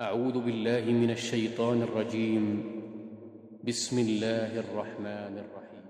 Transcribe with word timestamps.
أعوذ 0.00 0.38
بالله 0.38 0.92
من 0.92 1.10
الشيطان 1.10 1.82
الرجيم. 1.82 2.72
بسم 3.64 3.98
الله 3.98 4.58
الرحمن 4.58 5.38
الرحيم. 5.38 5.84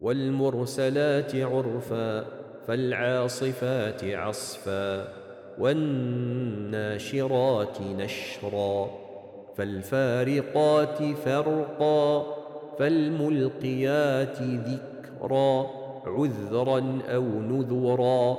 والمرسلات 0.00 1.36
عرفا 1.36 2.24
فالعاصفات 2.66 4.04
عصفا 4.04 5.08
والناشرات 5.58 7.02
نشرا 7.82 8.90
فالفارقات 9.56 11.02
فرقا 11.02 12.36
فالملقيات 12.78 14.42
ذكرا 14.42 15.66
عذرا 16.06 16.98
أو 17.08 17.24
نذرا. 17.24 18.38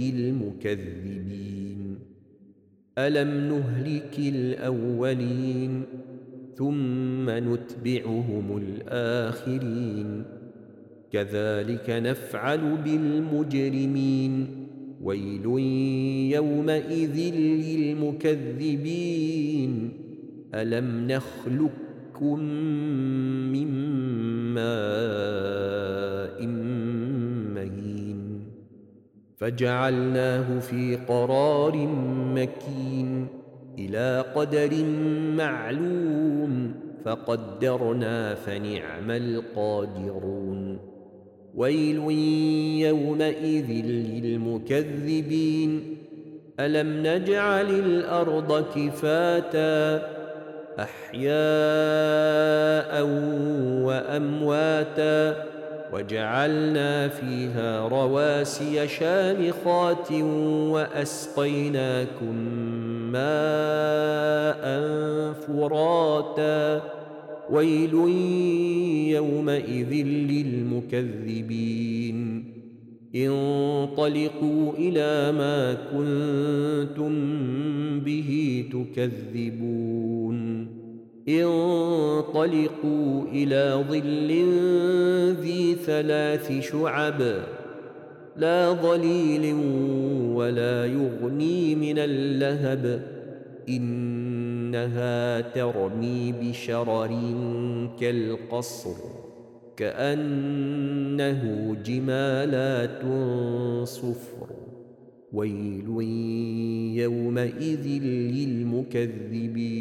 للمكذبين 0.00 1.98
ألم 2.98 3.48
نهلك 3.48 4.18
الأولين 4.18 5.82
ثم 6.56 7.30
نتبعهم 7.30 8.62
الآخرين؟ 8.62 10.22
كذلك 11.12 11.90
نفعل 11.90 12.76
بالمجرمين. 12.84 14.46
ويل 15.02 15.46
يومئذ 16.34 17.34
للمكذبين. 18.24 19.92
ألم 20.54 21.06
نخلقكم 21.10 22.40
من 23.52 23.68
ماء 24.54 24.89
فجعلناه 29.40 30.58
في 30.58 30.96
قرار 31.08 31.76
مكين 32.34 33.26
إلى 33.78 34.24
قدر 34.34 34.84
معلوم 35.36 36.74
فقدرنا 37.04 38.34
فنعم 38.34 39.10
القادرون. 39.10 40.78
ويل 41.54 42.10
يومئذ 42.86 43.70
للمكذبين 44.24 45.96
ألم 46.60 47.06
نجعل 47.06 47.70
الأرض 47.70 48.64
كفاتا 48.74 50.02
أحياء 50.78 51.30
وأمواتا 53.84 55.50
وجعلنا 55.92 57.08
فيها 57.08 57.88
رواسي 57.88 58.88
شامخات 58.88 60.12
وأسقيناكم 60.72 62.34
ماء 63.12 64.62
فراتا. 65.32 66.82
ويل 67.50 67.94
يومئذ 69.14 70.06
للمكذبين. 70.06 72.20
انطلقوا 73.14 74.72
إلى 74.78 75.32
ما 75.32 75.74
كنتم 75.74 77.12
به 78.00 78.64
تكذبون. 78.72 80.79
انطلقوا 81.28 83.24
إلى 83.32 83.84
ظل 83.88 84.30
ذي 85.40 85.74
ثلاث 85.74 86.52
شعب 86.60 87.20
لا 88.36 88.72
ظليل 88.72 89.54
ولا 90.34 90.86
يغني 90.86 91.74
من 91.74 91.98
اللهب 91.98 93.02
إنها 93.68 95.40
ترمي 95.40 96.32
بشرر 96.32 97.10
كالقصر 98.00 98.94
كأنه 99.76 101.42
جمالات 101.84 103.02
صفر 103.84 104.48
ويل 105.32 105.88
يومئذ 106.96 107.86
للمكذبين 108.34 109.80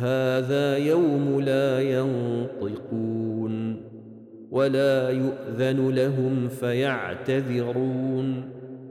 هذا 0.00 0.76
يوم 0.76 1.40
لا 1.40 1.80
ينطقون 1.80 3.76
ولا 4.50 5.10
يؤذن 5.10 5.88
لهم 5.88 6.48
فيعتذرون. 6.48 8.42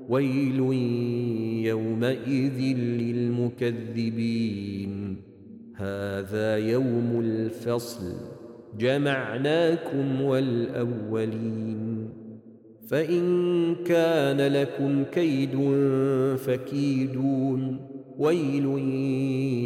ويل 0.09 0.59
يومئذ 1.66 2.78
للمكذبين. 2.78 5.16
هذا 5.75 6.58
يوم 6.58 7.22
الفصل. 7.25 8.14
جمعناكم 8.80 10.22
والأولين. 10.22 12.09
فإن 12.88 13.75
كان 13.75 14.53
لكم 14.53 15.03
كيد 15.03 15.59
فكيدون. 16.38 17.80
ويل 18.19 18.66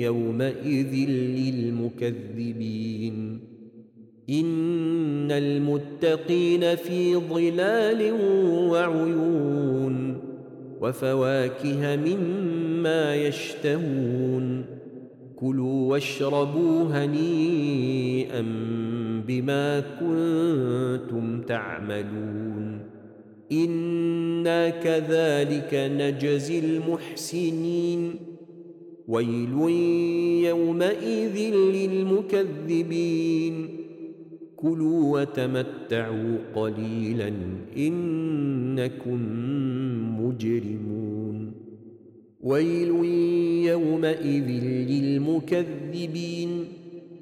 يومئذ 0.01 1.09
للمكذبين. 1.37 3.39
إن 4.29 5.31
المتقين 5.31 6.75
في 6.75 7.15
ظلال 7.15 8.13
وعيون 8.69 10.17
وفواكه 10.81 11.95
مما 11.95 13.15
يشتهون. 13.15 14.65
كلوا 15.35 15.91
واشربوا 15.91 16.83
هنيئا 16.83 18.45
بما 19.27 19.79
كنتم 19.79 21.41
تعملون. 21.41 22.79
إنا 23.51 24.69
كذلك 24.69 25.73
نجزي 25.73 26.59
المحسنين. 26.59 28.32
ويل 29.07 29.69
يومئذ 30.45 31.55
للمكذبين. 31.55 33.67
كلوا 34.55 35.21
وتمتعوا 35.21 36.37
قليلا 36.55 37.33
إنكم 37.77 39.19
مجرمون. 40.25 41.51
ويل 42.43 43.05
يومئذ 43.65 44.63
للمكذبين. 44.89 46.65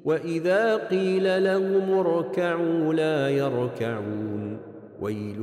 وإذا 0.04 0.76
قيل 0.76 1.44
لهم 1.44 1.90
اركعوا 1.90 2.94
لا 2.94 3.28
يركعون. 3.28 4.56
ويل 5.00 5.38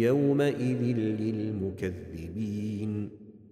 يومئذ 0.00 0.98
للمكذبين. 0.98 3.08